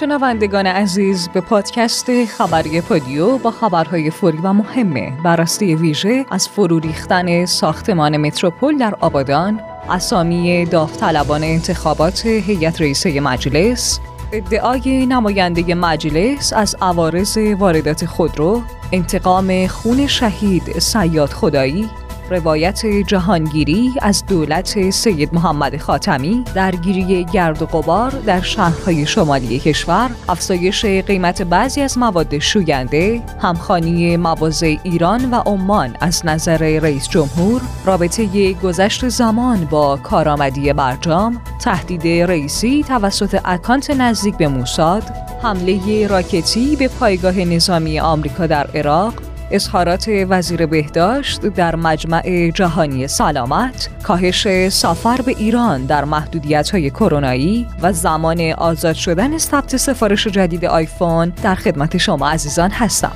شنوندگان 0.00 0.66
عزیز 0.66 1.28
به 1.28 1.40
پادکست 1.40 2.24
خبری 2.24 2.80
پادیو 2.80 3.38
با 3.38 3.50
خبرهای 3.50 4.10
فوری 4.10 4.38
و 4.38 4.52
مهمه. 4.52 5.12
بررسی 5.24 5.74
ویژه 5.74 6.26
از 6.30 6.48
فرو 6.48 6.78
ریختن 6.78 7.46
ساختمان 7.46 8.16
متروپول 8.16 8.78
در 8.78 8.94
آبادان 9.00 9.60
اسامی 9.90 10.64
داوطلبان 10.64 11.44
انتخابات 11.44 12.26
هیئت 12.26 12.80
رئیسه 12.80 13.20
مجلس 13.20 14.00
ادعای 14.32 15.06
نماینده 15.06 15.74
مجلس 15.74 16.52
از 16.52 16.76
عوارض 16.82 17.38
واردات 17.58 18.06
خودرو 18.06 18.62
انتقام 18.92 19.66
خون 19.66 20.06
شهید 20.06 20.78
سیاد 20.78 21.30
خدایی 21.30 21.90
روایت 22.30 22.86
جهانگیری 22.86 23.92
از 24.02 24.26
دولت 24.26 24.90
سید 24.90 25.34
محمد 25.34 25.76
خاتمی 25.76 26.44
درگیری 26.54 27.24
گرد 27.24 27.62
و 27.62 27.66
غبار 27.66 28.10
در 28.10 28.40
شهرهای 28.40 29.06
شمالی 29.06 29.58
کشور 29.58 30.10
افزایش 30.28 30.84
قیمت 30.84 31.42
بعضی 31.42 31.80
از 31.80 31.98
مواد 31.98 32.38
شوینده 32.38 33.22
همخانی 33.40 34.16
مواضع 34.16 34.76
ایران 34.82 35.30
و 35.30 35.34
عمان 35.34 35.96
از 36.00 36.26
نظر 36.26 36.78
رئیس 36.78 37.08
جمهور 37.08 37.60
رابطه 37.84 38.52
گذشت 38.52 39.08
زمان 39.08 39.64
با 39.64 39.96
کارآمدی 39.96 40.72
برجام 40.72 41.40
تهدید 41.60 42.30
رئیسی 42.30 42.84
توسط 42.88 43.40
اکانت 43.44 43.90
نزدیک 43.90 44.36
به 44.36 44.48
موساد 44.48 45.02
حمله 45.42 46.06
راکتی 46.06 46.76
به 46.76 46.88
پایگاه 46.88 47.38
نظامی 47.38 48.00
آمریکا 48.00 48.46
در 48.46 48.66
عراق 48.74 49.14
اظهارات 49.50 50.10
وزیر 50.28 50.66
بهداشت 50.66 51.46
در 51.46 51.76
مجمع 51.76 52.50
جهانی 52.54 53.08
سلامت، 53.08 53.88
کاهش 54.02 54.68
سفر 54.68 55.22
به 55.22 55.34
ایران 55.38 55.86
در 55.86 56.04
محدودیت 56.04 56.70
های 56.70 56.90
کرونایی 56.90 57.66
و 57.82 57.92
زمان 57.92 58.40
آزاد 58.40 58.94
شدن 58.94 59.38
ثبت 59.38 59.76
سفارش 59.76 60.26
جدید 60.26 60.64
آیفون 60.64 61.32
در 61.42 61.54
خدمت 61.54 61.96
شما 61.96 62.28
عزیزان 62.30 62.70
هستم. 62.70 63.12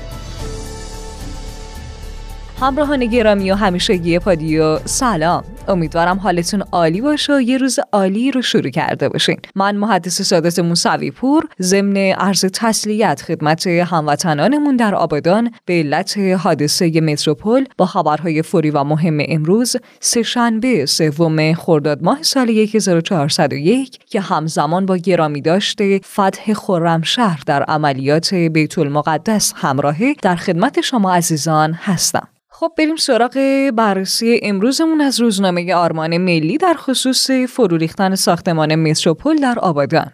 همراهان 2.60 3.06
گرامی 3.06 3.50
و 3.50 3.54
همیشگی 3.54 4.18
پادیو 4.18 4.78
سلام 4.84 5.44
امیدوارم 5.68 6.18
حالتون 6.18 6.62
عالی 6.72 7.00
باشه. 7.00 7.36
و 7.36 7.40
یه 7.40 7.58
روز 7.58 7.78
عالی 7.92 8.30
رو 8.30 8.42
شروع 8.42 8.70
کرده 8.70 9.08
باشین. 9.08 9.36
من 9.54 9.76
محدث 9.76 10.22
سادات 10.22 10.58
موسوی 10.58 11.10
پور 11.10 11.48
ضمن 11.62 11.96
عرض 11.96 12.44
تسلیت 12.44 13.22
خدمت 13.22 13.66
هموطنانمون 13.66 14.76
در 14.76 14.94
آبادان 14.94 15.50
به 15.64 15.74
علت 15.74 16.18
حادثه 16.18 17.00
متروپول 17.00 17.64
با 17.78 17.86
خبرهای 17.86 18.42
فوری 18.42 18.70
و 18.70 18.84
مهم 18.84 19.18
امروز 19.28 19.76
سهشنبه 20.00 20.86
سوم 20.86 21.54
خرداد 21.54 22.02
ماه 22.02 22.22
سال 22.22 22.50
1401 22.50 23.98
که 24.06 24.20
همزمان 24.20 24.86
با 24.86 24.96
گرامی 24.96 25.40
داشته 25.40 26.00
فتح 26.12 26.54
خرمشهر 26.54 27.42
در 27.46 27.62
عملیات 27.62 28.34
بیت 28.34 28.78
المقدس 28.78 29.52
همراهه 29.56 30.14
در 30.22 30.36
خدمت 30.36 30.80
شما 30.80 31.14
عزیزان 31.14 31.72
هستم. 31.72 32.31
خب 32.62 32.72
بریم 32.78 32.96
سراغ 32.96 33.38
بررسی 33.74 34.40
امروزمون 34.42 35.00
از 35.00 35.20
روزنامه 35.20 35.74
آرمان 35.74 36.16
ملی 36.16 36.58
در 36.58 36.74
خصوص 36.74 37.30
فرو 37.30 37.76
ریختن 37.76 38.14
ساختمان 38.14 38.74
متروپول 38.74 39.36
در 39.36 39.58
آبادان. 39.58 40.10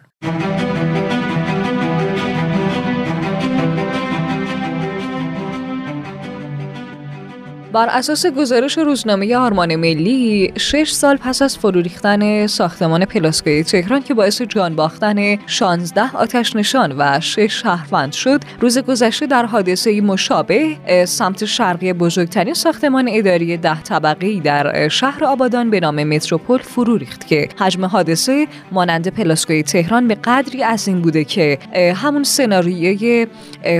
بر 7.73 7.87
اساس 7.89 8.25
گزارش 8.25 8.77
روزنامه 8.77 9.37
آرمان 9.37 9.75
ملی 9.75 10.53
شش 10.57 10.91
سال 10.91 11.17
پس 11.17 11.41
از 11.41 11.57
فرو 11.57 11.81
ریختن 11.81 12.47
ساختمان 12.47 13.05
پلاسکوی 13.05 13.63
تهران 13.63 14.01
که 14.01 14.13
باعث 14.13 14.41
جان 14.41 14.75
باختن 14.75 15.37
16 15.47 16.15
آتش 16.17 16.55
نشان 16.55 16.95
و 16.97 17.19
6 17.19 17.61
شهروند 17.61 18.13
شد 18.13 18.41
روز 18.61 18.77
گذشته 18.77 19.27
در 19.27 19.45
حادثه 19.45 20.01
مشابه 20.01 20.77
سمت 21.05 21.45
شرقی 21.45 21.93
بزرگترین 21.93 22.53
ساختمان 22.53 23.09
اداری 23.11 23.57
ده 23.57 23.81
طبقه 23.81 24.39
در 24.39 24.87
شهر 24.87 25.25
آبادان 25.25 25.69
به 25.69 25.79
نام 25.79 26.03
متروپول 26.03 26.59
فرو 26.59 26.97
ریخت 26.97 27.27
که 27.27 27.49
حجم 27.59 27.85
حادثه 27.85 28.47
مانند 28.71 29.07
پلاسکوی 29.07 29.63
تهران 29.63 30.07
به 30.07 30.15
قدری 30.15 30.61
عظیم 30.61 31.01
بوده 31.01 31.23
که 31.23 31.57
همون 31.95 32.23
سناریوی 32.23 33.27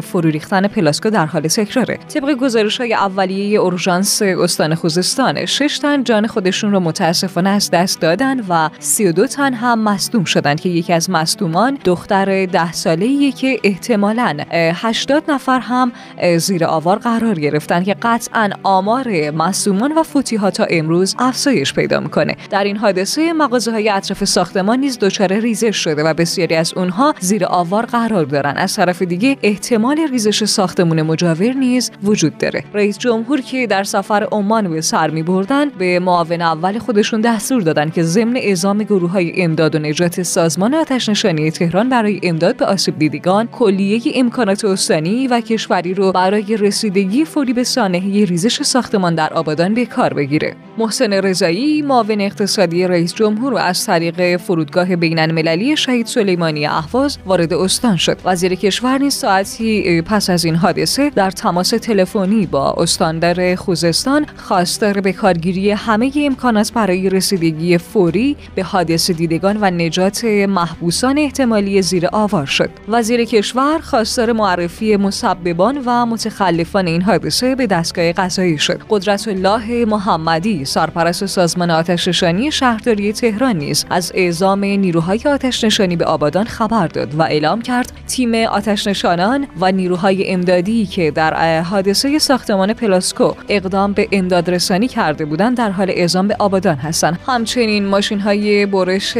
فرو 0.04 0.30
ریختن 0.30 0.68
پلاسکو 0.68 1.10
در 1.10 1.26
حال 1.26 1.42
تکراره. 1.42 1.98
طبق 2.14 2.32
گزارش 2.32 2.78
های 2.78 2.94
اولیه 2.94 3.60
اورژانس 3.80 4.22
استان 4.22 4.76
خوزستان. 4.76 5.46
شش 5.46 5.80
تن 5.80 6.04
جان 6.04 6.28
خودشون 6.28 6.72
رو 6.72 6.80
متاسفانه 6.80 7.50
از 7.50 7.70
دست 7.72 8.02
دادن 8.02 8.40
و 8.50 8.70
32 8.80 9.28
تن 9.28 9.54
هم 9.54 9.80
مصدوم 9.80 10.24
شدن 10.24 10.56
که 10.56 10.70
یکی 10.70 10.94
از 10.94 11.10
مصدومان 11.10 11.78
دختر 11.86 12.46
ده 12.46 12.72
ساله 12.72 13.32
که 13.32 13.60
احتمالاً 13.64 14.38
80 14.52 15.24
نفر 15.28 15.60
هم 15.60 15.92
زیر 16.38 16.66
آوار 16.66 16.98
قرار 16.98 17.40
گرفتن 17.40 17.84
که 17.84 17.96
قطعا 18.02 18.50
آمار 18.64 19.32
مصدومان 19.32 19.92
و 19.92 20.04
فوتی 20.04 20.38
تا 20.38 20.64
امروز 20.70 21.16
افزایش 21.20 21.74
پیدا 21.74 22.00
می‌کنه. 22.00 22.36
در 22.50 22.64
این 22.64 22.78
حادثه 22.78 23.34
مغازه 23.34 23.72
های 23.72 23.90
اطراف 23.90 24.24
ساختمان 24.24 24.80
نیز 24.80 25.00
دچار 25.00 25.34
ریزش 25.34 25.78
شده 25.78 26.04
و 26.04 26.14
بسیاری 26.14 26.56
از 26.56 26.74
اونها 26.74 27.14
زیر 27.20 27.46
آوار 27.46 27.86
قرار 27.86 28.26
دارن. 28.26 28.58
از 28.58 28.76
طرف 28.76 29.02
دیگه 29.02 29.38
احتمال 29.44 30.00
ریزش 30.12 30.44
ساختمون 30.44 31.02
مجاور 31.02 31.54
نیز 31.54 31.92
وجود 32.04 32.38
داره. 32.38 32.64
رئیس 32.74 32.98
جمهور 32.98 33.42
که 33.42 33.68
در 33.70 33.84
سفر 33.84 34.28
عمان 34.32 34.70
به 34.70 34.82
سر 34.82 35.10
می 35.10 35.24
بردن 35.24 35.70
به 35.70 36.00
معاون 36.00 36.42
اول 36.42 36.80
خودشون 36.80 37.22
دستور 37.22 37.62
دادن 37.62 37.90
که 37.90 38.04
ضمن 38.04 38.38
اعزام 38.38 38.78
گروه 38.78 39.12
های 39.12 39.42
امداد 39.44 39.76
و 39.76 39.80
نجات 39.80 40.22
سازمان 40.22 40.74
آتش 40.74 41.10
نشانی 41.10 41.52
تهران 41.52 41.90
برای 41.90 42.20
امداد 42.24 42.58
به 42.58 42.66
آسیب 42.66 43.00
دیدگان 43.00 43.48
کلیه 43.48 44.02
امکانات 44.16 44.66
استانی 44.66 45.28
و 45.28 45.42
کشوری 45.42 45.94
رو 45.94 46.12
برای 46.12 46.58
رسیدگی 46.58 47.26
فوری 47.26 47.54
به 47.54 47.64
سانحه 47.64 48.26
ریزش 48.26 48.64
ساختمان 48.64 49.16
در 49.16 49.34
آبادان 49.34 49.74
به 49.74 49.86
کار 49.86 50.14
بگیره. 50.14 50.56
محسن 50.78 51.14
رضایی 51.14 51.82
معاون 51.82 52.22
اقتصادی 52.22 52.88
رئیس 52.88 53.14
جمهور 53.14 53.60
از 53.60 53.86
طریق 53.86 54.38
فرودگاه 54.38 54.96
بین 54.96 55.20
المللی 55.20 55.78
شهید 55.78 56.06
سلیمانی 56.06 56.66
اهواز 56.66 57.18
وارد 57.26 57.54
استان 57.54 57.96
شد. 57.96 58.18
وزیر 58.26 58.56
کشور 58.56 58.98
نیز 58.98 59.14
ساعتی 59.14 60.02
پس 60.02 60.30
از 60.30 60.46
این 60.46 60.56
حادثه 60.56 61.10
در 61.10 61.32
تماس 61.32 61.70
تلفنی 61.70 62.46
با 62.46 62.72
استاندار 62.72 63.56
خوزستان 63.60 64.26
خواستار 64.38 65.02
به 65.02 65.14
کارگیری 65.14 65.72
همه 65.72 66.12
امکانات 66.16 66.74
برای 66.74 67.10
رسیدگی 67.10 67.78
فوری 67.78 68.38
به 68.56 68.64
حادث 68.64 69.12
دیدگان 69.12 69.58
و 69.62 69.66
نجات 69.66 70.24
محبوسان 70.26 71.18
احتمالی 71.18 71.82
زیر 71.82 72.08
آوار 72.12 72.46
شد. 72.46 72.70
وزیر 72.88 73.26
کشور 73.26 73.80
خواستار 73.80 74.32
معرفی 74.32 74.96
مسببان 74.96 75.82
و 75.86 76.06
متخلفان 76.06 76.88
این 76.88 77.02
حادثه 77.02 77.56
به 77.56 77.68
دستگاه 77.68 78.12
قضایی 78.12 78.58
شد. 78.58 78.82
قدرت 78.90 79.28
الله 79.28 79.86
محمدی 79.86 80.66
سرپرست 80.66 81.26
سازمان 81.26 81.72
آتشنشانی 81.72 82.52
شهرداری 82.52 83.14
تهران 83.14 83.58
نیز 83.58 83.86
از 83.90 84.12
اعزام 84.16 84.66
نیروهای 84.66 85.20
آتشنشانی 85.26 85.96
به 85.96 86.06
آبادان 86.06 86.46
خبر 86.46 86.88
داد 86.88 87.16
و 87.16 87.22
اعلام 87.22 87.62
کرد 87.62 87.92
تیم 88.08 88.36
آتشنشانان 88.36 89.48
و 89.60 89.72
نیروهای 89.72 90.32
امدادی 90.32 90.86
که 90.86 91.12
در 91.12 91.62
حادثه 91.62 92.20
ساختمان 92.20 92.74
پلاسکو 92.74 93.34
اقدام 93.50 93.94
به 93.94 94.08
امداد 94.12 94.50
رسانی 94.50 94.88
کرده 94.88 95.26
بودند 95.26 95.58
در 95.58 95.70
حال 95.70 95.90
اعزام 95.90 96.28
به 96.28 96.36
آبادان 96.40 96.76
هستند. 96.76 97.20
همچنین 97.28 97.86
ماشین 97.86 98.20
های 98.20 98.66
برش 98.66 99.18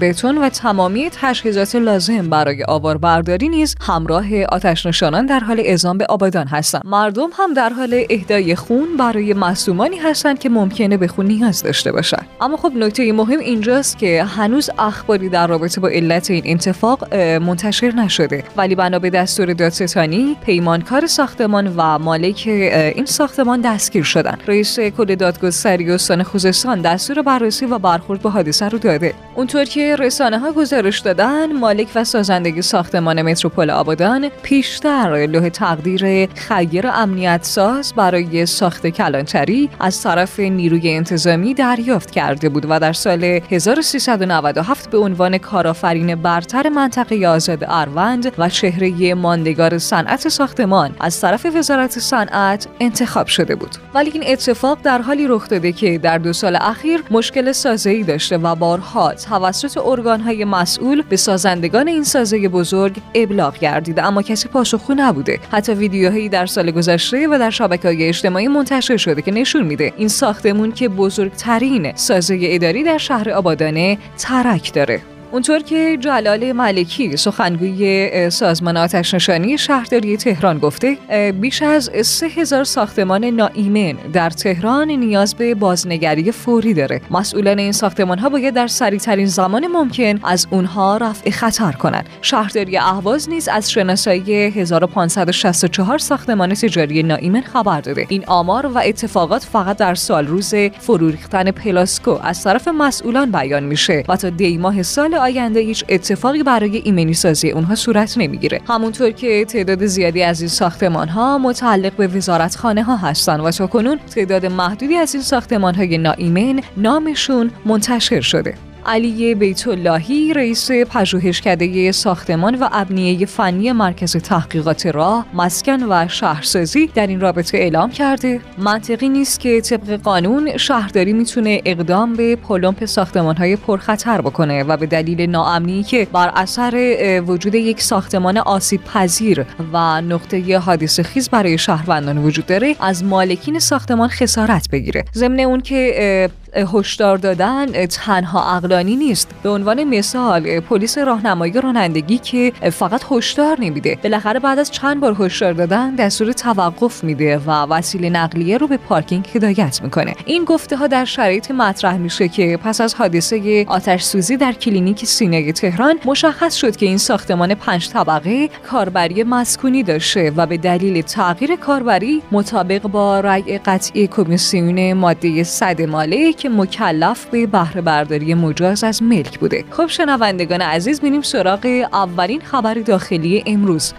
بتون 0.00 0.38
و 0.38 0.48
تمامی 0.48 1.10
تجهیزات 1.20 1.76
لازم 1.76 2.30
برای 2.30 2.64
آواربرداری 2.64 3.48
نیز 3.48 3.74
همراه 3.80 4.42
آتش 4.42 4.86
نشانان 4.86 5.26
در 5.26 5.40
حال 5.40 5.60
اعزام 5.60 5.98
به 5.98 6.06
آبادان 6.06 6.46
هستند. 6.46 6.82
مردم 6.84 7.28
هم 7.38 7.54
در 7.54 7.68
حال 7.68 8.04
اهدای 8.10 8.54
خون 8.54 8.96
برای 8.98 9.34
مصومانی 9.34 9.96
هستند 9.96 10.38
که 10.38 10.48
ممکنه 10.48 10.96
به 10.96 11.08
خون 11.08 11.26
نیاز 11.26 11.62
داشته 11.62 11.92
باشند. 11.92 12.26
اما 12.40 12.56
خب 12.56 12.72
نکته 12.76 13.12
مهم 13.12 13.38
اینجاست 13.38 13.98
که 13.98 14.24
هنوز 14.24 14.70
اخباری 14.78 15.28
در 15.28 15.46
رابطه 15.46 15.80
با 15.80 15.88
علت 15.88 16.30
این 16.30 16.42
اتفاق 16.46 17.14
منتشر 17.14 17.90
نشده. 17.90 18.44
ولی 18.56 18.74
بنا 18.74 18.98
به 18.98 19.10
دستور 19.10 19.52
دادستانی 19.52 20.36
پیمانکار 20.46 21.06
ساختمان 21.06 21.74
و 21.76 21.98
مالک 21.98 22.42
این 22.46 23.04
ساختمان 23.04 23.60
دستگیر 23.74 24.02
شدن. 24.02 24.38
رئیس 24.46 24.80
کل 24.80 25.14
دادگستری 25.14 25.90
استان 25.90 26.22
خوزستان 26.22 26.80
دستور 26.80 27.22
بررسی 27.22 27.66
و 27.66 27.78
برخورد 27.78 28.22
با 28.22 28.30
حادثه 28.30 28.68
رو 28.68 28.78
داده. 28.78 29.14
اونطور 29.34 29.64
که 29.64 29.96
رسانه 29.96 30.38
ها 30.38 30.52
گزارش 30.52 30.98
دادن 30.98 31.52
مالک 31.52 31.88
و 31.94 32.04
سازندگی 32.04 32.62
ساختمان 32.62 33.22
متروپول 33.22 33.70
آبادان 33.70 34.28
پیشتر 34.42 35.26
لوح 35.26 35.48
تقدیر 35.48 36.26
خیر 36.34 36.86
امنیت 36.86 37.40
ساز 37.42 37.92
برای 37.96 38.46
ساخت 38.46 38.86
کلانتری 38.86 39.70
از 39.80 40.02
طرف 40.02 40.40
نیروی 40.40 40.90
انتظامی 40.90 41.54
دریافت 41.54 42.10
کرده 42.10 42.48
بود 42.48 42.66
و 42.68 42.80
در 42.80 42.92
سال 42.92 43.24
1397 43.24 44.90
به 44.90 44.98
عنوان 44.98 45.38
کارآفرین 45.38 46.14
برتر 46.14 46.68
منطقه 46.68 47.26
آزاد 47.26 47.64
اروند 47.68 48.32
و 48.38 48.48
چهره 48.48 49.14
ماندگار 49.14 49.78
صنعت 49.78 50.28
ساختمان 50.28 50.90
از 51.00 51.20
طرف 51.20 51.46
وزارت 51.56 51.98
صنعت 51.98 52.68
انتخاب 52.80 53.26
شده 53.26 53.54
بود. 53.54 53.59
ولی 53.94 54.10
این 54.10 54.22
اتفاق 54.26 54.78
در 54.82 55.02
حالی 55.02 55.26
رخ 55.28 55.48
داده 55.48 55.72
که 55.72 55.98
در 55.98 56.18
دو 56.18 56.32
سال 56.32 56.56
اخیر 56.60 57.02
مشکل 57.10 57.52
سازه‌ای 57.52 58.02
داشته 58.02 58.38
و 58.38 58.54
بارها 58.54 59.14
توسط 59.14 59.78
ارگانهای 59.78 60.44
مسئول 60.44 61.02
به 61.02 61.16
سازندگان 61.16 61.88
این 61.88 62.04
سازه 62.04 62.48
بزرگ 62.48 62.96
ابلاغ 63.14 63.58
گردیده 63.58 64.02
اما 64.02 64.22
کسی 64.22 64.48
پاسخگو 64.48 64.94
نبوده. 64.96 65.40
حتی 65.52 65.72
ویدیوهایی 65.72 66.28
در 66.28 66.46
سال 66.46 66.70
گذشته 66.70 67.28
و 67.28 67.38
در 67.38 67.50
شبکه‌های 67.50 68.08
اجتماعی 68.08 68.48
منتشر 68.48 68.96
شده 68.96 69.22
که 69.22 69.30
نشون 69.30 69.62
میده 69.62 69.92
این 69.96 70.08
ساختمون 70.08 70.72
که 70.72 70.88
بزرگترین 70.88 71.92
سازه 71.96 72.38
اداری 72.42 72.82
در 72.82 72.98
شهر 72.98 73.30
آبادانه 73.30 73.98
ترک 74.18 74.74
داره. 74.74 75.02
اونطور 75.32 75.58
که 75.58 75.96
جلال 76.00 76.52
ملکی 76.52 77.16
سخنگوی 77.16 78.30
سازمان 78.30 78.76
آتش 78.76 79.14
نشانی 79.14 79.58
شهرداری 79.58 80.16
تهران 80.16 80.58
گفته 80.58 80.98
بیش 81.40 81.62
از 81.62 81.90
سه 82.02 82.26
هزار 82.26 82.64
ساختمان 82.64 83.24
ناایمن 83.24 83.92
در 84.12 84.30
تهران 84.30 84.90
نیاز 84.90 85.34
به 85.34 85.54
بازنگری 85.54 86.32
فوری 86.32 86.74
داره. 86.74 87.00
مسئولان 87.10 87.58
این 87.58 87.72
ساختمان 87.72 88.18
ها 88.18 88.28
باید 88.28 88.54
در 88.54 88.66
سریعترین 88.66 89.26
زمان 89.26 89.66
ممکن 89.66 90.20
از 90.24 90.46
اونها 90.50 90.96
رفع 90.96 91.30
خطر 91.30 91.72
کنند. 91.72 92.08
شهرداری 92.22 92.78
اهواز 92.78 93.28
نیز 93.28 93.48
از 93.48 93.70
شناسایی 93.70 94.32
1564 94.32 95.98
ساختمان 95.98 96.54
تجاری 96.54 97.02
ناایمن 97.02 97.40
خبر 97.40 97.80
داده. 97.80 98.06
این 98.08 98.24
آمار 98.26 98.66
و 98.66 98.78
اتفاقات 98.78 99.44
فقط 99.44 99.76
در 99.76 99.94
سال 99.94 100.26
روز 100.26 100.54
فرو 100.78 101.08
ریختن 101.08 101.50
پلاسکو 101.50 102.18
از 102.22 102.44
طرف 102.44 102.68
مسئولان 102.68 103.30
بیان 103.30 103.62
میشه 103.62 104.04
و 104.08 104.16
تا 104.16 104.30
دی 104.30 104.58
ماه 104.58 104.82
سال 104.82 105.19
آینده 105.20 105.60
هیچ 105.60 105.84
اتفاقی 105.88 106.42
برای 106.42 106.76
ایمنی 106.76 107.14
سازی 107.14 107.50
اونها 107.50 107.74
صورت 107.74 108.18
نمی‌گیره. 108.18 108.60
همونطور 108.68 109.10
که 109.10 109.44
تعداد 109.44 109.86
زیادی 109.86 110.22
از 110.22 110.40
این 110.40 110.48
ساختمان 110.48 111.08
ها 111.08 111.38
متعلق 111.38 111.92
به 111.92 112.06
وزارتخانه 112.06 112.82
ها 112.82 112.96
هستن 112.96 113.40
و 113.40 113.50
تا 113.50 113.96
تعداد 114.14 114.46
محدودی 114.46 114.96
از 114.96 115.14
این 115.14 115.22
ساختمان 115.22 115.74
های 115.74 115.98
ناایمن 115.98 116.60
نامشون 116.76 117.50
منتشر 117.64 118.20
شده. 118.20 118.69
علی 118.86 119.34
بیت 119.34 119.68
اللهی 119.68 120.34
رئیس 120.34 120.70
پژوهشکده 120.70 121.92
ساختمان 121.92 122.54
و 122.54 122.68
ابنیه 122.72 123.26
فنی 123.26 123.72
مرکز 123.72 124.16
تحقیقات 124.16 124.86
راه 124.86 125.26
مسکن 125.34 125.82
و 125.82 126.08
شهرسازی 126.08 126.86
در 126.86 127.06
این 127.06 127.20
رابطه 127.20 127.58
اعلام 127.58 127.90
کرده. 127.90 128.40
منطقی 128.58 129.08
نیست 129.08 129.40
که 129.40 129.60
طبق 129.60 130.00
قانون 130.02 130.56
شهرداری 130.56 131.12
می‌تونه 131.12 131.60
اقدام 131.64 132.12
به 132.12 132.36
پلمپ 132.36 132.98
های 133.38 133.56
پرخطر 133.56 134.20
بکنه 134.20 134.62
و 134.62 134.76
به 134.76 134.86
دلیل 134.86 135.30
ناامنی 135.30 135.82
که 135.82 136.06
بر 136.12 136.32
اثر 136.36 137.22
وجود 137.26 137.54
یک 137.54 137.82
ساختمان 137.82 138.38
آسیب 138.38 138.84
پذیر 138.84 139.44
و 139.72 140.00
نقطه 140.00 140.58
حادثه 140.58 141.02
خیز 141.02 141.28
برای 141.28 141.58
شهروندان 141.58 142.18
وجود 142.18 142.46
داره 142.46 142.76
از 142.80 143.04
مالکین 143.04 143.58
ساختمان 143.58 144.08
خسارت 144.08 144.68
بگیره. 144.70 145.04
ضمن 145.14 145.40
اون 145.40 145.60
که 145.60 146.30
هشدار 146.54 147.16
دادن 147.16 147.86
تنها 147.86 148.56
اقلانی 148.56 148.96
نیست. 148.96 149.28
به 149.42 149.50
عنوان 149.50 149.84
مثال 149.84 150.60
پلیس 150.60 150.98
راهنمایی 150.98 151.52
رانندگی 151.52 152.18
که 152.18 152.52
فقط 152.72 153.02
هشدار 153.10 153.60
نمیده 153.60 153.98
بالاخره 154.02 154.40
بعد 154.40 154.58
از 154.58 154.70
چند 154.70 155.00
بار 155.00 155.16
هشدار 155.18 155.52
دادن 155.52 155.94
دستور 155.94 156.32
توقف 156.32 157.04
میده 157.04 157.38
و 157.38 157.50
وسیله 157.50 158.10
نقلیه 158.10 158.58
رو 158.58 158.66
به 158.66 158.76
پارکینگ 158.76 159.28
هدایت 159.34 159.82
می‌کنه. 159.82 160.14
این 160.26 160.44
گفته 160.44 160.76
ها 160.76 160.86
در 160.86 161.04
شرایطی 161.04 161.50
مطرح 161.50 161.96
میشه 161.96 162.28
که 162.28 162.58
پس 162.64 162.80
از 162.80 162.94
حادثه 162.94 163.64
آتش 163.68 164.02
سوزی 164.02 164.36
در 164.36 164.52
کلینیک 164.52 165.04
سینا 165.04 165.52
تهران 165.52 165.98
مشخص 166.04 166.54
شد 166.54 166.76
که 166.76 166.86
این 166.86 166.98
ساختمان 166.98 167.54
پنج 167.54 167.88
طبقه 167.88 168.48
کاربری 168.48 169.22
مسکونی 169.22 169.82
داشته 169.82 170.32
و 170.36 170.46
به 170.46 170.56
دلیل 170.56 171.02
تغییر 171.02 171.56
کاربری 171.56 172.22
مطابق 172.32 172.82
با 172.82 173.20
رأی 173.20 173.58
قطعی 173.58 174.06
کمیسیون 174.06 174.92
ماده 174.92 175.44
صد 175.44 175.82
مالک 175.82 176.48
مکلف 176.48 177.26
به 177.26 177.46
بهره 177.46 177.80
برداری 177.80 178.34
مجاز 178.34 178.84
از 178.84 179.02
ملک 179.02 179.38
بوده. 179.38 179.64
خب 179.70 179.86
شنوندگان 179.86 180.60
عزیز 180.62 181.00
بریم 181.00 181.22
سراغ 181.22 181.86
اولین 181.92 182.40
خبر 182.40 182.74
داخلی 182.74 183.42
امروز. 183.46 183.92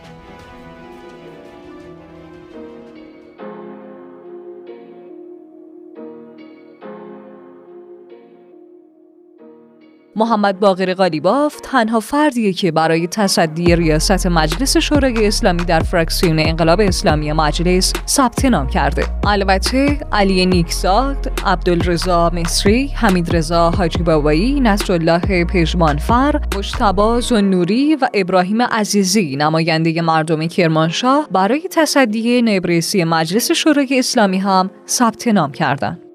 محمد 10.16 10.60
باقر 10.60 10.94
قالیباف 10.94 11.56
تنها 11.64 12.00
فردیه 12.00 12.54
که 12.54 12.72
برای 12.72 13.08
تصدی 13.08 13.76
ریاست 13.76 14.28
مجلس 14.28 14.78
شورای 14.78 15.28
اسلامی 15.28 15.64
در 15.64 15.80
فرکسیون 15.80 16.40
انقلاب 16.40 16.80
اسلامی 16.80 17.32
مجلس 17.32 17.94
ثبت 18.08 18.46
نام 18.46 18.68
کرده. 18.68 19.06
البته 19.24 20.00
علی 20.12 20.46
نیکزاد 20.46 21.32
عبدالرضا 21.46 22.30
مصری 22.30 22.88
حمید 22.88 23.36
رضا 23.36 23.70
حاجی 23.70 24.04
بابایی 24.04 24.60
نصرالله 24.60 25.46
پژمانفر 25.46 26.42
مجتبی 26.58 27.22
زنوری 27.22 27.96
و 27.96 28.08
ابراهیم 28.14 28.62
عزیزی 28.62 29.36
نماینده 29.36 30.02
مردم 30.02 30.48
کرمانشاه 30.48 31.28
برای 31.32 31.62
تصدی 31.72 32.42
نایب 32.42 32.68
مجلس 32.96 33.52
شورای 33.52 34.00
اسلامی 34.00 34.38
هم 34.38 34.72
ثبت 34.88 35.28
نام 35.28 35.52
کردند. 35.52 36.11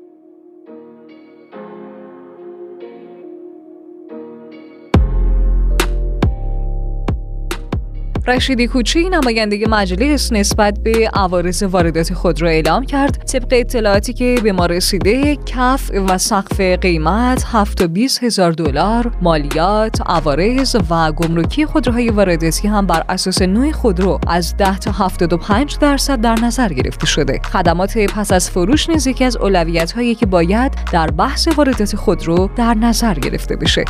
رشیدی 8.29 8.67
کوچی 8.67 9.09
نماینده 9.09 9.69
مجلس 9.69 10.33
نسبت 10.33 10.79
به 10.83 11.11
عوارض 11.15 11.63
واردات 11.63 12.15
خودرو 12.15 12.49
اعلام 12.49 12.87
کرد. 12.87 13.25
طبق 13.25 13.49
اطلاعاتی 13.51 14.13
که 14.13 14.35
به 14.43 14.53
ما 14.53 14.67
رسیده 14.67 15.37
کف 15.37 15.91
و 16.09 16.19
سقف 16.19 16.61
قیمت 16.61 17.45
7 17.47 17.83
و 17.83 17.89
20 17.89 18.25
هزار 18.25 18.53
دلار 18.53 19.13
مالیات 19.23 20.01
عوارض 20.07 20.77
و 20.91 21.13
گمرکی 21.13 21.67
خودروهای 21.67 22.09
وارداتی 22.09 22.69
هم 22.69 22.87
بر 22.87 23.03
اساس 23.09 23.43
نوع 23.43 23.73
خودرو 23.73 24.19
از 24.27 24.57
10 24.57 24.79
تا 24.79 24.91
75 24.91 25.79
درصد 25.79 26.21
در 26.21 26.35
نظر 26.43 26.69
گرفته 26.69 27.07
شده. 27.07 27.41
خدمات 27.53 27.99
پس 27.99 28.33
از 28.33 28.51
فروش 28.51 28.91
نیز 28.91 29.07
یکی 29.07 29.25
از 29.25 29.37
اولویت 29.37 29.93
هایی 29.93 30.15
که 30.15 30.27
باید 30.27 30.73
در 30.93 31.11
بحث 31.11 31.49
واردات 31.57 31.97
خودرو 31.97 32.51
در 32.57 32.75
نظر 32.75 33.15
گرفته 33.15 33.57
بشه. 33.57 33.85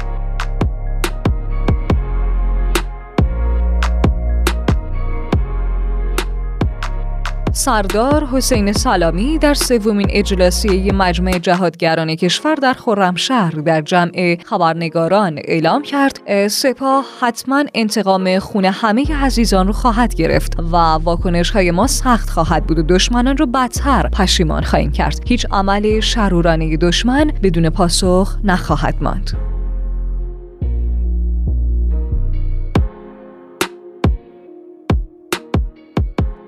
سردار 7.57 8.27
حسین 8.27 8.73
سلامی 8.73 9.39
در 9.39 9.55
سومین 9.55 10.07
اجلاسیه 10.11 10.93
مجمع 10.93 11.39
جهادگران 11.39 12.15
کشور 12.15 12.55
در 12.55 12.73
خرمشهر 12.73 13.51
در 13.51 13.81
جمع 13.81 14.39
خبرنگاران 14.45 15.39
اعلام 15.45 15.83
کرد 15.83 16.49
سپاه 16.49 17.05
حتما 17.21 17.65
انتقام 17.75 18.39
خون 18.39 18.65
همه 18.65 19.05
عزیزان 19.25 19.67
رو 19.67 19.73
خواهد 19.73 20.15
گرفت 20.15 20.61
و 20.61 20.77
واکنش 20.77 21.51
های 21.51 21.71
ما 21.71 21.87
سخت 21.87 22.31
خواهد 22.31 22.67
بود 22.67 22.79
و 22.79 22.83
دشمنان 22.83 23.37
رو 23.37 23.47
بدتر 23.47 24.09
پشیمان 24.09 24.63
خواهیم 24.63 24.93
کرد. 24.93 25.21
هیچ 25.27 25.47
عمل 25.51 26.01
شرورانه 26.01 26.77
دشمن 26.77 27.33
بدون 27.43 27.71
پاسخ 27.71 28.37
نخواهد 28.45 28.95
ماند. 29.01 29.56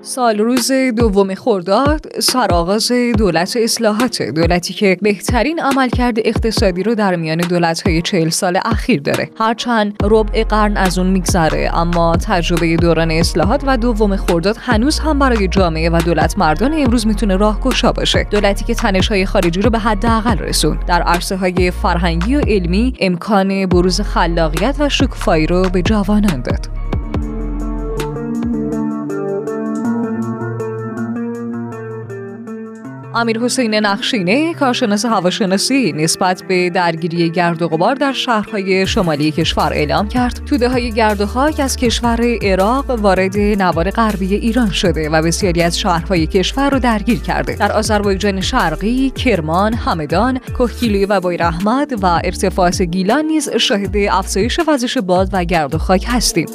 سال 0.09 0.37
روز 0.37 0.71
دوم 0.97 1.35
خرداد 1.35 2.19
سرآغاز 2.19 2.91
دولت 3.17 3.57
اصلاحات 3.57 4.21
دولتی 4.21 4.73
که 4.73 4.97
بهترین 5.01 5.59
عملکرد 5.59 6.17
اقتصادی 6.25 6.83
رو 6.83 6.95
در 6.95 7.15
میان 7.15 7.41
های 7.85 8.01
چهل 8.01 8.29
سال 8.29 8.59
اخیر 8.65 9.01
داره. 9.01 9.29
هرچند 9.39 9.93
ربع 10.03 10.43
قرن 10.43 10.77
از 10.77 10.97
اون 10.99 11.07
میگذره 11.07 11.71
اما 11.73 12.15
تجربه 12.15 12.75
دوران 12.75 13.11
اصلاحات 13.11 13.63
و 13.67 13.77
دوم 13.77 14.15
خرداد 14.15 14.57
هنوز 14.59 14.99
هم 14.99 15.19
برای 15.19 15.47
جامعه 15.47 15.89
و 15.89 16.01
دولت 16.05 16.37
مردان 16.37 16.73
امروز 16.73 17.07
می‌تونه 17.07 17.35
راهگشا 17.35 17.91
باشه. 17.91 18.27
دولتی 18.31 18.73
که 18.73 19.01
های 19.09 19.25
خارجی 19.25 19.61
رو 19.61 19.69
به 19.69 19.79
حداقل 19.79 20.37
رسون. 20.37 20.79
در 20.87 21.01
عرصه 21.01 21.35
های 21.35 21.71
فرهنگی 21.71 22.35
و 22.35 22.39
علمی 22.39 22.93
امکان 22.99 23.65
بروز 23.65 24.01
خلاقیت 24.01 24.75
و 24.79 24.89
شکوفایی 24.89 25.47
رو 25.47 25.69
به 25.69 25.81
جوانان 25.81 26.41
داد. 26.41 26.78
امیر 33.15 33.39
حسین 33.39 33.75
نقشینه 33.75 34.53
کارشناس 34.53 35.05
هواشناسی 35.05 35.91
نسبت 35.91 36.43
به 36.47 36.69
درگیری 36.69 37.29
گرد 37.29 37.61
و 37.61 37.67
غبار 37.67 37.95
در 37.95 38.13
شهرهای 38.13 38.87
شمالی 38.87 39.31
کشور 39.31 39.73
اعلام 39.73 40.07
کرد. 40.07 40.41
توده 40.45 40.69
های 40.69 40.91
گرد 40.91 41.21
و 41.21 41.25
خاک 41.25 41.59
از 41.59 41.77
کشور 41.77 42.37
عراق 42.41 42.89
وارد 42.89 43.37
نوار 43.37 43.91
غربی 43.91 44.35
ایران 44.35 44.71
شده 44.71 45.09
و 45.09 45.21
بسیاری 45.21 45.61
از 45.61 45.79
شهرهای 45.79 46.27
کشور 46.27 46.69
رو 46.69 46.79
درگیر 46.79 47.19
کرده. 47.19 47.55
در 47.55 47.71
آذربایجان 47.71 48.41
شرقی 48.41 49.09
کرمان 49.09 49.73
همدان 49.73 50.39
کوهگیلوی 50.57 51.05
و 51.05 51.19
بایر 51.19 51.43
احمد 51.43 52.03
و 52.03 52.05
ارتفاعات 52.05 52.81
گیلان 52.81 53.25
نیز 53.25 53.49
شاهد 53.49 53.97
افزایش 54.11 54.59
وزش 54.67 54.97
باد 54.97 55.29
و 55.33 55.43
گرد 55.43 55.75
و 55.75 55.77
خاک 55.77 56.05
هستیم. 56.07 56.47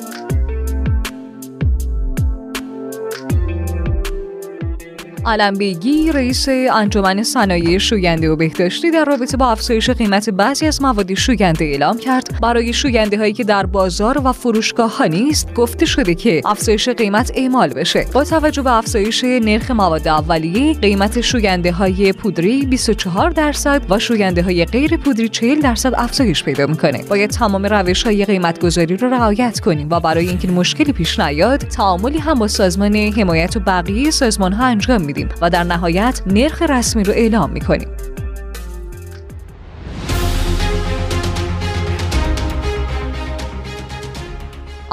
علمبیگی 5.26 6.12
رئیس 6.12 6.48
انجمن 6.48 7.22
صنایع 7.22 7.78
شوینده 7.78 8.30
و 8.30 8.36
بهداشتی 8.36 8.90
در 8.90 9.04
رابطه 9.04 9.36
با 9.36 9.50
افزایش 9.50 9.90
قیمت 9.90 10.30
بعضی 10.30 10.66
از 10.66 10.82
مواد 10.82 11.14
شوینده 11.14 11.64
اعلام 11.64 11.98
کرد. 11.98 12.38
برای 12.42 12.72
شوینده 12.72 13.18
هایی 13.18 13.32
که 13.32 13.44
در 13.44 13.66
بازار 13.66 14.20
و 14.24 14.32
فروشگاه 14.32 14.96
ها 14.96 15.04
نیست 15.04 15.54
گفته 15.54 15.86
شده 15.86 16.14
که 16.14 16.42
افزایش 16.44 16.88
قیمت 16.88 17.32
اعمال 17.34 17.68
بشه. 17.68 18.06
با 18.12 18.24
توجه 18.24 18.62
به 18.62 18.72
افزایش 18.72 19.24
نرخ 19.24 19.70
مواد 19.70 20.08
اولیه 20.08 20.74
قیمت 20.74 21.20
شوینده 21.20 21.72
های 21.72 22.12
پودری 22.12 22.66
24 22.66 23.30
درصد 23.30 23.82
و 23.90 23.98
شوینده 23.98 24.42
های 24.42 24.64
غیر 24.64 24.96
پودری 24.96 25.28
40 25.28 25.60
درصد 25.60 25.94
افزایش 25.96 26.44
پیدا 26.44 26.66
می‌کنه. 26.66 27.04
باید 27.08 27.30
تمام 27.30 27.66
روش 27.66 28.02
های 28.02 28.24
قیمت 28.24 28.60
گذاری 28.60 28.96
رو 28.96 29.08
رعایت 29.08 29.60
کنیم 29.60 29.88
و 29.90 30.00
برای 30.00 30.28
اینکه 30.28 30.48
مشکلی 30.48 30.92
پیش 30.92 31.18
نیاد 31.18 31.60
تعاملی 31.60 32.18
هم 32.18 32.34
با 32.34 32.48
سازمان 32.48 32.96
حمایت 32.96 33.56
و 33.56 33.60
بقیه 33.60 34.10
سازمان 34.10 34.52
ها 34.52 34.64
انجام 34.64 35.13
و 35.40 35.50
در 35.50 35.64
نهایت 35.64 36.22
نرخ 36.26 36.62
رسمی 36.62 37.04
رو 37.04 37.12
اعلام 37.12 37.50
می‌کنیم. 37.50 37.88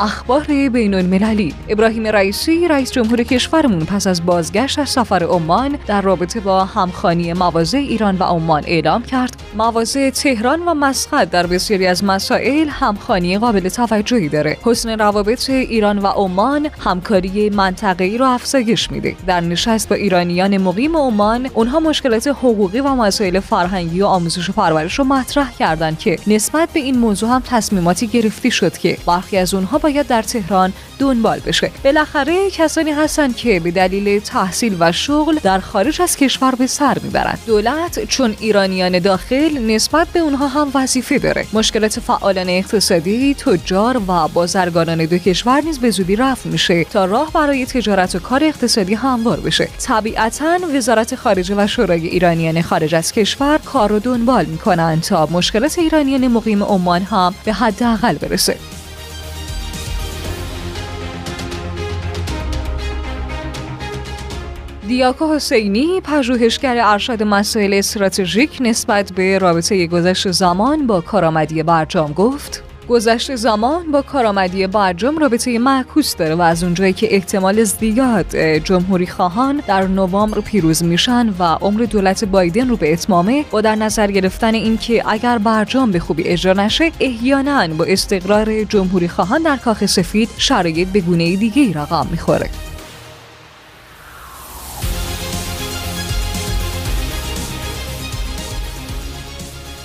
اخبار 0.01 0.43
بین 0.73 0.93
المللی. 0.93 1.53
ابراهیم 1.69 2.07
رئیسی 2.07 2.67
رئیس 2.67 2.91
جمهور 2.91 3.23
کشورمون 3.23 3.85
پس 3.85 4.07
از 4.07 4.25
بازگشت 4.25 4.79
از 4.79 4.89
سفر 4.89 5.23
عمان 5.23 5.77
در 5.87 6.01
رابطه 6.01 6.39
با 6.39 6.65
همخانی 6.65 7.33
مواضع 7.33 7.77
ایران 7.77 8.17
و 8.17 8.23
عمان 8.23 8.63
اعلام 8.65 9.03
کرد. 9.03 9.43
مواضع 9.57 10.09
تهران 10.09 10.59
و 10.65 10.73
مسقط 10.73 11.29
در 11.29 11.47
بسیاری 11.47 11.87
از 11.87 12.03
مسائل 12.03 12.67
همخانی 12.67 13.37
قابل 13.37 13.69
توجهی 13.69 14.29
داره. 14.29 14.57
حسن 14.63 14.99
روابط 14.99 15.49
ایران 15.49 15.99
و 15.99 16.07
عمان 16.07 16.69
همکاری 16.79 17.49
منطقه‌ای 17.49 18.17
رو 18.17 18.25
افزایش 18.25 18.91
میده. 18.91 19.15
در 19.27 19.41
نشست 19.41 19.89
با 19.89 19.95
ایرانیان 19.95 20.57
مقیم 20.57 20.97
عمان 20.97 21.49
اونها 21.53 21.79
مشکلات 21.79 22.27
حقوقی 22.27 22.79
و 22.79 22.95
مسائل 22.95 23.39
فرهنگی 23.39 24.01
و 24.01 24.05
آموزش 24.05 24.49
و 24.49 24.53
پرورش 24.53 24.99
رو 24.99 25.05
مطرح 25.05 25.53
کردند 25.59 25.99
که 25.99 26.17
نسبت 26.27 26.69
به 26.73 26.79
این 26.79 26.97
موضوع 26.97 27.29
هم 27.29 27.41
تصمیماتی 27.45 28.07
گرفته 28.07 28.49
شد 28.49 28.77
که 28.77 28.97
برخی 29.05 29.37
از 29.37 29.53
اونها 29.53 29.77
باید 29.93 30.07
در 30.07 30.21
تهران 30.21 30.73
دنبال 30.99 31.39
بشه. 31.39 31.71
بالاخره 31.83 32.49
کسانی 32.51 32.91
هستند 32.91 33.35
که 33.35 33.59
به 33.59 33.71
دلیل 33.71 34.19
تحصیل 34.19 34.75
و 34.79 34.91
شغل 34.91 35.39
در 35.43 35.59
خارج 35.59 36.01
از 36.01 36.17
کشور 36.17 36.55
به 36.55 36.67
سر 36.67 36.97
می‌برند. 37.03 37.39
دولت 37.47 38.05
چون 38.05 38.35
ایرانیان 38.39 38.99
داخل 38.99 39.57
نسبت 39.57 40.07
به 40.07 40.19
اونها 40.19 40.47
هم 40.47 40.71
وظیفه 40.73 41.17
داره. 41.19 41.45
مشکلات 41.53 41.99
فعالان 41.99 42.49
اقتصادی 42.49 43.33
تجار 43.33 44.01
و 44.07 44.27
بازرگانان 44.27 45.05
دو 45.05 45.17
کشور 45.17 45.61
نیز 45.61 45.79
به 45.79 45.89
زودی 45.89 46.15
رفع 46.15 46.49
میشه 46.49 46.83
تا 46.83 47.05
راه 47.05 47.31
برای 47.31 47.65
تجارت 47.65 48.15
و 48.15 48.19
کار 48.19 48.43
اقتصادی 48.43 48.93
هموار 48.93 49.39
بشه. 49.39 49.69
طبیعتا 49.81 50.57
وزارت 50.75 51.15
خارجه 51.15 51.55
و 51.57 51.67
شورای 51.67 52.07
ایرانیان 52.07 52.61
خارج 52.61 52.95
از 52.95 53.11
کشور 53.11 53.59
کار 53.65 53.89
رو 53.89 53.99
دنبال 53.99 54.45
می‌کنند 54.45 55.01
تا 55.01 55.25
مشکلات 55.31 55.79
ایرانیان 55.79 56.27
مقیم 56.27 56.63
عمان 56.63 57.01
هم 57.01 57.33
به 57.45 57.53
حداقل 57.53 58.15
برسه. 58.15 58.57
دیاکو 64.91 65.35
حسینی 65.35 66.01
پژوهشگر 66.01 66.77
ارشد 66.83 67.23
مسائل 67.23 67.73
استراتژیک 67.73 68.57
نسبت 68.61 69.13
به 69.13 69.37
رابطه 69.37 69.87
گذشت 69.87 70.31
زمان 70.31 70.87
با 70.87 71.01
کارآمدی 71.01 71.63
برجام 71.63 72.13
گفت 72.13 72.63
گذشت 72.89 73.35
زمان 73.35 73.91
با 73.91 74.01
کارآمدی 74.01 74.67
برجام 74.67 75.17
رابطه 75.17 75.59
معکوس 75.59 76.15
داره 76.15 76.35
و 76.35 76.41
از 76.41 76.63
اونجایی 76.63 76.93
که 76.93 77.15
احتمال 77.15 77.63
زیاد 77.63 78.35
جمهوری 78.37 79.07
خواهان 79.07 79.63
در 79.67 79.87
نوامبر 79.87 80.41
پیروز 80.41 80.83
میشن 80.83 81.29
و 81.39 81.43
عمر 81.43 81.79
دولت 81.83 82.25
بایدن 82.25 82.69
رو 82.69 82.75
به 82.75 82.93
اتمامه 82.93 83.45
با 83.51 83.61
در 83.61 83.75
نظر 83.75 84.11
گرفتن 84.11 84.53
اینکه 84.53 85.03
اگر 85.07 85.37
برجام 85.37 85.91
به 85.91 85.99
خوبی 85.99 86.23
اجرا 86.23 86.53
نشه 86.53 86.91
احیانا 86.99 87.67
با 87.67 87.85
استقرار 87.85 88.63
جمهوری 88.63 89.07
خواهان 89.07 89.41
در 89.41 89.57
کاخ 89.57 89.85
سفید 89.85 90.29
شرایط 90.37 90.87
به 90.87 90.99
گونه 90.99 91.35
دیگه 91.35 91.73
رقم 91.79 92.07
می‌خوره. 92.11 92.49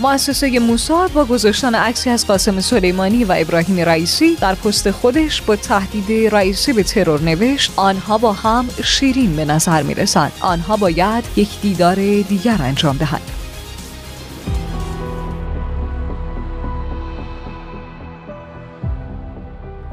مؤسسه 0.07 0.59
موساد 0.59 1.13
با 1.13 1.25
گذاشتن 1.25 1.75
عکسی 1.75 2.11
از 2.11 2.27
قاسم 2.27 2.61
سلیمانی 2.61 3.25
و 3.25 3.35
ابراهیم 3.39 3.79
رئیسی 3.79 4.35
در 4.35 4.55
پست 4.55 4.91
خودش 4.91 5.43
با 5.43 5.57
تهدید 5.57 6.35
رئیسی 6.35 6.73
به 6.73 6.83
ترور 6.83 7.21
نوشت 7.21 7.73
آنها 7.77 8.19
با 8.19 8.33
هم 8.33 8.69
شیرین 8.85 9.37
به 9.37 9.45
نظر 9.45 9.83
می 9.83 9.95
رسند 9.95 10.33
آنها 10.41 10.77
باید 10.77 11.25
یک 11.37 11.61
دیدار 11.63 11.95
دیگر 12.29 12.57
انجام 12.61 12.97
دهند. 12.97 13.46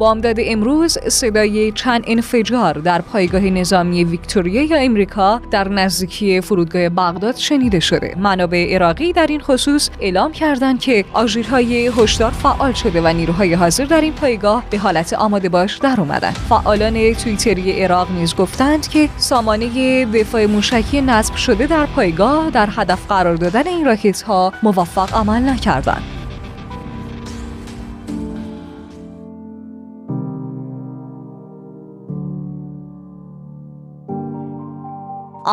بامداد 0.04 0.36
امروز 0.40 0.98
صدای 0.98 1.72
چند 1.72 2.04
انفجار 2.08 2.74
در 2.74 3.02
پایگاه 3.02 3.42
نظامی 3.42 4.04
ویکتوریا 4.04 4.64
یا 4.64 4.78
امریکا 4.78 5.42
در 5.52 5.68
نزدیکی 5.68 6.42
فرودگاه 6.42 6.90
بغداد 6.90 7.36
شنیده 7.36 7.80
شده. 7.80 8.16
منابع 8.18 8.76
عراقی 8.76 9.14
در 9.14 9.28
این 9.28 9.42
خصوص 9.42 9.90
اعلام 10.00 10.32
کردند 10.32 10.80
که 10.80 11.06
آژیرهای 11.14 11.88
هشدار 11.88 12.32
فعال 12.32 12.74
شده 12.74 13.02
و 13.02 13.14
نیروهای 13.14 13.54
حاضر 13.54 13.86
در 13.86 14.02
این 14.02 14.14
پایگاه 14.14 14.64
به 14.70 14.78
حالت 14.78 15.14
آماده 15.14 15.50
باش 15.50 15.78
در 15.78 15.96
اومدن. 15.98 16.32
فعالان 16.32 17.14
توییتری 17.14 17.84
عراق 17.84 18.12
نیز 18.12 18.36
گفتند 18.36 18.88
که 18.88 19.10
سامانه 19.18 20.06
دفاع 20.06 20.46
موشکی 20.46 21.02
نصب 21.02 21.36
شده 21.36 21.68
در 21.68 21.86
پایگاه 21.86 22.50
در 22.50 22.70
هدف 22.72 23.08
قرار 23.08 23.36
دادن 23.36 23.68
این 23.68 23.86
راکت 23.86 24.22
ها 24.22 24.54
موفق 24.64 25.16
عمل 25.16 25.50
نکردند. 25.50 26.13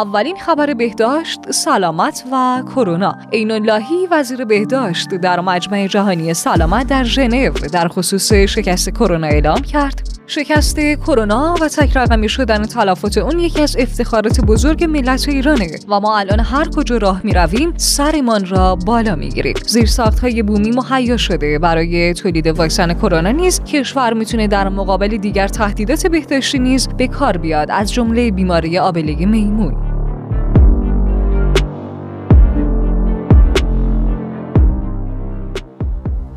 اولین 0.00 0.36
خبر 0.36 0.74
بهداشت 0.74 1.50
سلامت 1.50 2.24
و 2.32 2.62
کرونا. 2.74 3.16
عین 3.32 3.50
اللهی 3.50 4.06
وزیر 4.10 4.44
بهداشت 4.44 5.08
در 5.08 5.40
مجمع 5.40 5.86
جهانی 5.86 6.34
سلامت 6.34 6.86
در 6.86 7.04
ژنو 7.04 7.50
در 7.72 7.88
خصوص 7.88 8.32
شکست 8.32 8.90
کرونا 8.90 9.26
اعلام 9.26 9.60
کرد. 9.60 10.08
شکست 10.26 10.80
کرونا 10.80 11.54
و 11.60 11.68
تک 11.68 11.96
رقمی 11.96 12.28
شدن 12.28 12.62
تلفات 12.62 13.18
اون 13.18 13.38
یکی 13.38 13.62
از 13.62 13.76
افتخارات 13.78 14.40
بزرگ 14.40 14.84
ملت 14.84 15.28
ایرانه 15.28 15.70
و 15.88 16.00
ما 16.00 16.18
الان 16.18 16.40
هر 16.40 16.68
کجا 16.68 16.96
راه 16.96 17.20
می 17.24 17.32
رویم 17.32 17.72
سرمان 17.76 18.46
را 18.46 18.76
بالا 18.76 19.14
می 19.14 19.28
گیریم 19.28 19.54
ساخت 19.86 20.20
های 20.20 20.42
بومی 20.42 20.70
مهیا 20.70 21.16
شده. 21.16 21.58
برای 21.58 22.14
تولید 22.14 22.46
واکسن 22.46 22.94
کرونا 22.94 23.30
نیز 23.30 23.60
کشور 23.64 24.12
می‌تونه 24.12 24.46
در 24.48 24.68
مقابل 24.68 25.16
دیگر 25.16 25.48
تهدیدات 25.48 26.06
بهداشتی 26.06 26.58
نیز 26.58 26.88
به 26.88 27.08
کار 27.08 27.36
بیاد. 27.36 27.68
از 27.70 27.92
جمله 27.92 28.30
بیماری 28.30 28.78
آبلگی 28.78 29.26
میمون. 29.26 29.89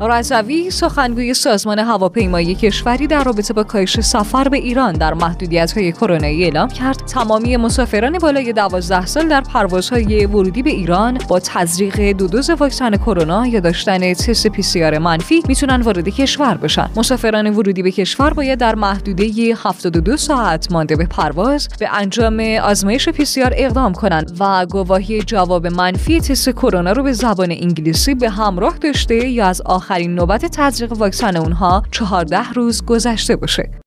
رضوی 0.00 0.70
سخنگوی 0.70 1.34
سازمان 1.34 1.78
هواپیمایی 1.78 2.54
کشوری 2.54 3.06
در 3.06 3.24
رابطه 3.24 3.54
با 3.54 3.64
کاهش 3.64 4.00
سفر 4.00 4.48
به 4.48 4.56
ایران 4.56 4.92
در 4.92 5.14
محدودیت 5.14 5.72
های 5.72 5.92
کرونایی 5.92 6.44
اعلام 6.44 6.68
کرد. 6.68 6.96
تمامی 6.96 7.56
مسافران 7.56 8.18
بالای 8.18 8.52
12 8.52 9.06
سال 9.06 9.28
در 9.28 9.40
پروازهای 9.40 10.26
ورودی 10.26 10.62
به 10.62 10.70
ایران 10.70 11.18
با 11.28 11.40
تزریق 11.40 12.12
دو 12.12 12.28
دوز 12.28 12.50
واکسن 12.50 12.96
کرونا 12.96 13.46
یا 13.46 13.60
داشتن 13.60 14.14
تست 14.14 14.46
پی 14.46 14.98
منفی 14.98 15.42
می‌تونن 15.48 15.80
وارد 15.80 16.08
کشور 16.08 16.54
بشن. 16.56 16.90
مسافران 16.96 17.50
ورودی 17.50 17.82
به 17.82 17.90
کشور 17.90 18.34
باید 18.34 18.58
در 18.58 18.74
محدوده 18.74 19.24
72 19.64 20.16
ساعت 20.16 20.72
مانده 20.72 20.96
به 20.96 21.06
پرواز 21.06 21.68
به 21.78 21.88
انجام 21.92 22.40
آزمایش 22.62 23.08
پی 23.08 23.24
اقدام 23.36 23.92
کنند 23.92 24.36
و 24.40 24.66
گواهی 24.66 25.22
جواب 25.22 25.66
منفی 25.66 26.20
تست 26.20 26.50
کرونا 26.50 26.92
رو 26.92 27.02
به 27.02 27.12
زبان 27.12 27.50
انگلیسی 27.50 28.14
به 28.14 28.30
همراه 28.30 28.78
داشته 28.78 29.28
یا 29.28 29.46
از 29.46 29.60
آخر 29.60 29.83
آخرین 29.84 30.14
نوبت 30.14 30.44
تزریق 30.44 30.92
واکسن 30.92 31.36
اونها 31.36 31.82
14 31.90 32.52
روز 32.52 32.84
گذشته 32.84 33.36
باشه. 33.36 33.83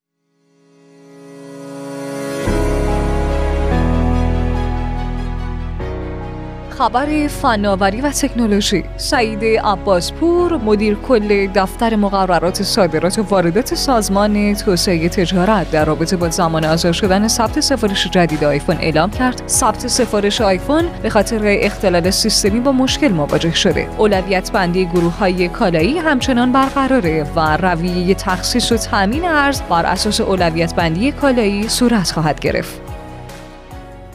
خبر 6.78 7.28
فناوری 7.28 8.02
و 8.02 8.10
تکنولوژی. 8.10 8.84
سعید 8.98 9.44
عباسپور 9.44 10.58
مدیر 10.58 10.98
کل 11.08 11.48
دفتر 11.48 11.96
مقررات 11.96 12.64
صادرات 12.64 13.20
و 13.20 13.24
واردات 13.24 13.76
سازمان 13.76 14.56
توسعه 14.56 15.10
تجارت. 15.10 15.72
در 15.72 15.86
رابطه 15.86 16.18
با 16.18 16.30
زمان 16.30 16.66
آزاد 16.66 16.92
شدن 16.92 17.28
ثبت 17.28 17.60
سفارش 17.60 18.08
جدید 18.08 18.44
آیفون 18.44 18.78
اعلام 18.80 19.12
کرد. 19.12 19.44
ثبت 19.48 19.88
سفارش 19.88 20.42
آیفون 20.42 20.84
به 21.04 21.10
خاطر 21.10 21.40
اختلال 21.44 22.10
سیستمی 22.10 22.60
با 22.60 22.72
مشکل 22.72 23.08
مواجه 23.08 23.54
شده. 23.54 23.88
اولویت 23.98 24.52
بندی 24.52 24.86
گروه 24.86 25.18
های 25.18 25.48
کالایی 25.48 25.98
همچنان 25.98 26.52
برقراره 26.52 27.28
و 27.36 27.58
رویه 27.58 28.16
تخصیص 28.16 28.72
و 28.72 28.78
تامین 28.78 29.26
ارز 29.26 29.62
بر 29.62 29.86
اساس 29.86 30.22
اولویت 30.22 30.76
بندی 30.76 31.12
کالایی 31.12 31.70
صورت 31.70 32.12
خواهد 32.12 32.40
گرفت. 32.40 32.82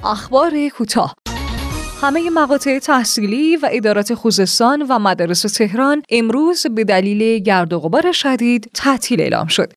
اخبار 0.04 0.52
کوتاه 0.78 1.14
همه 2.02 2.30
مقاطع 2.30 2.78
تحصیلی 2.78 3.56
و 3.56 3.68
ادارات 3.72 4.14
خوزستان 4.14 4.82
و 4.82 4.98
مدارس 4.98 5.42
تهران 5.42 6.02
امروز 6.10 6.66
به 6.66 6.84
دلیل 6.84 7.38
گرد 7.38 7.72
و 7.72 7.80
غبار 7.80 8.12
شدید 8.12 8.70
تعطیل 8.74 9.20
اعلام 9.20 9.46
شد. 9.46 9.72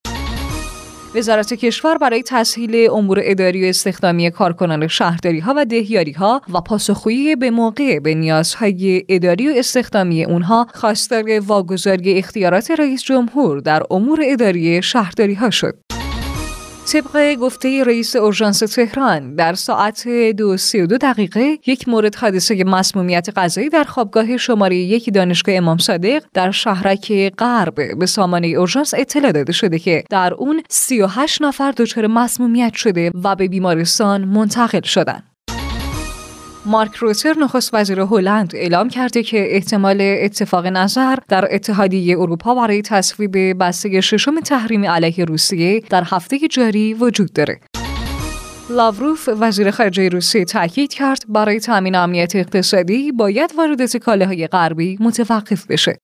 وزارت 1.15 1.53
کشور 1.53 1.97
برای 1.97 2.23
تسهیل 2.23 2.89
امور 2.91 3.19
اداری 3.23 3.65
و 3.65 3.69
استخدامی 3.69 4.31
کارکنان 4.31 4.87
شهرداری 4.87 5.39
ها 5.39 5.53
و 5.57 5.65
دهیاری 5.65 6.11
ها 6.11 6.41
و 6.53 6.61
پاسخگویی 6.61 7.35
به 7.35 7.51
موقع 7.51 7.99
به 7.99 8.13
نیازهای 8.13 9.03
اداری 9.09 9.49
و 9.49 9.53
استخدامی 9.55 10.23
اونها 10.25 10.67
خواستار 10.73 11.39
واگذاری 11.39 12.17
اختیارات 12.17 12.71
رئیس 12.71 13.03
جمهور 13.03 13.59
در 13.59 13.83
امور 13.91 14.19
اداری 14.23 14.81
شهرداری 14.81 15.33
ها 15.33 15.49
شد. 15.49 15.75
طبق 16.93 17.35
گفته 17.35 17.83
رئیس 17.83 18.15
اورژانس 18.15 18.59
تهران 18.59 19.35
در 19.35 19.53
ساعت 19.53 20.07
دو 20.07 20.57
سی 20.57 20.87
دو 20.87 20.97
دقیقه 20.97 21.57
یک 21.65 21.87
مورد 21.87 22.15
حادثه 22.15 22.63
مسمومیت 22.63 23.29
غذایی 23.35 23.69
در 23.69 23.83
خوابگاه 23.83 24.37
شماره 24.37 24.75
یک 24.75 25.13
دانشگاه 25.13 25.55
امام 25.55 25.77
صادق 25.77 26.23
در 26.33 26.51
شهرک 26.51 27.33
غرب 27.37 27.99
به 27.99 28.05
سامانه 28.05 28.47
اورژانس 28.47 28.93
اطلاع 28.97 29.31
داده 29.31 29.53
شده 29.53 29.79
که 29.79 30.03
در 30.09 30.33
اون 30.33 30.63
38 30.69 31.41
نفر 31.41 31.71
دچار 31.71 32.07
مسمومیت 32.07 32.73
شده 32.73 33.11
و 33.23 33.35
به 33.35 33.47
بیمارستان 33.47 34.23
منتقل 34.23 34.81
شدند. 34.81 35.34
مارک 36.65 36.95
روتر 36.95 37.33
نخست 37.39 37.73
وزیر 37.73 37.99
هلند 37.99 38.51
اعلام 38.55 38.89
کرده 38.89 39.23
که 39.23 39.55
احتمال 39.55 39.97
اتفاق 40.01 40.67
نظر 40.67 41.15
در 41.29 41.47
اتحادیه 41.51 42.19
اروپا 42.19 42.55
برای 42.55 42.81
تصویب 42.81 43.63
بسته 43.63 44.01
ششم 44.01 44.39
تحریم 44.39 44.85
علیه 44.85 45.25
روسیه 45.25 45.79
در 45.89 46.03
هفته 46.05 46.47
جاری 46.47 46.93
وجود 46.93 47.33
داره. 47.33 47.59
لاوروف 48.69 49.29
وزیر 49.39 49.71
خارجه 49.71 50.09
روسیه 50.09 50.45
تاکید 50.45 50.93
کرد 50.93 51.23
برای 51.29 51.59
تامین 51.59 51.95
امنیت 51.95 52.35
اقتصادی 52.35 53.11
باید 53.11 53.53
واردات 53.57 53.97
کالاهای 53.97 54.47
غربی 54.47 54.97
متوقف 54.99 55.65
بشه. 55.67 55.99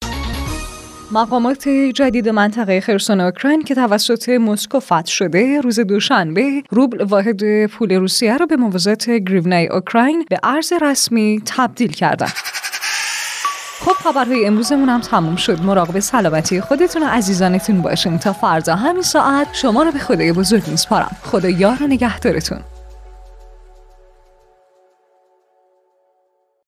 مقامات 1.13 1.70
جدید 1.70 2.30
منطقه 2.30 2.82
خرسون 2.82 3.22
اوکراین 3.22 3.62
که 3.62 3.75
توسط 3.75 4.30
مسکو 4.30 4.80
فتح 4.80 5.06
شده 5.06 5.62
روز 5.62 5.80
دوشنبه 5.80 6.63
روبل 6.70 7.03
واحد 7.03 7.65
پول 7.65 7.91
روسیه 7.91 8.38
را 8.38 8.46
به 8.46 8.56
موازات 8.56 9.10
گریونای 9.10 9.68
اوکراین 9.68 10.25
به 10.30 10.39
ارز 10.44 10.74
رسمی 10.82 11.41
تبدیل 11.46 11.91
کردند. 11.91 12.34
خب 13.86 13.91
خبرهای 13.91 14.46
امروزمون 14.46 14.89
هم 14.89 15.01
تموم 15.01 15.36
شد. 15.36 15.62
مراقب 15.62 16.00
سلامتی 16.00 16.62
خودتون 16.62 17.03
و 17.03 17.06
عزیزانتون 17.06 17.82
باشین. 17.82 18.20
تا 18.20 18.34
فردا 18.34 18.75
همین 18.75 19.01
ساعت 19.01 19.48
شما 19.53 19.84
رو 19.84 19.91
به 19.91 20.00
خدای 20.00 20.34
بزرگ 20.34 20.68
میسپارم. 20.68 21.18
خدا 21.24 21.50
یار 21.50 21.77
و 21.84 21.88
نگهدارتون. 21.88 22.60